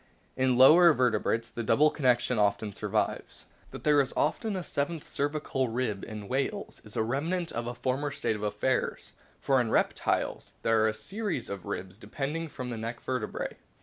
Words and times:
In 0.35 0.57
lower 0.57 0.93
vertebrates 0.93 1.51
the 1.51 1.61
double 1.61 1.91
condition 1.91 2.39
often 2.39 2.73
survives. 2.73 3.45
That 3.69 3.83
there 3.83 4.01
is 4.01 4.15
often 4.17 4.55
a 4.55 4.63
seventh 4.63 5.07
cervical 5.07 5.69
rib 5.69 6.03
in 6.03 6.27
whales 6.27 6.81
is 6.83 6.95
a 6.97 7.03
remnant 7.03 7.51
of 7.51 7.67
a 7.67 7.75
former 7.75 8.09
state 8.09 8.35
of 8.35 8.41
affairs; 8.41 9.13
for 9.39 9.61
in 9.61 9.69
reptiles 9.69 10.53
there 10.63 10.81
are 10.83 10.87
a 10.87 10.95
series 10.95 11.49
of 11.51 11.65
ribs 11.67 11.99
depending 11.99 12.47
from 12.47 12.71
the 12.71 12.77
neck 12.77 12.99
vertebrae. 13.01 13.57